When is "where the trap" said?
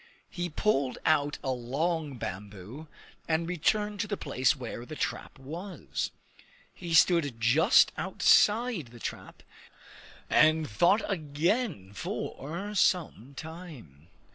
4.55-5.37